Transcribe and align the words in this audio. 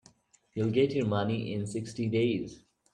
You'll 0.55 0.71
get 0.71 0.93
your 0.95 1.05
money 1.05 1.53
in 1.53 1.67
sixty 1.67 2.09
days. 2.09 2.63